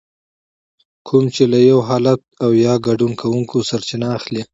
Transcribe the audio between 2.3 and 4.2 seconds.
او يا ګډون کوونکي سرچينه